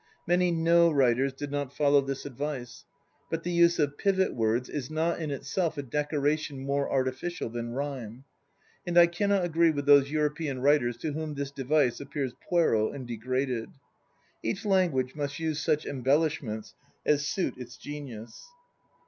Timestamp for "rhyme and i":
7.73-9.05